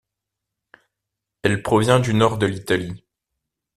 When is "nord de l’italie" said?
2.15-3.05